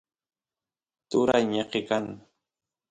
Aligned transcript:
turay 1.09 1.43
ñeqe 1.53 1.79
kan 1.89 2.05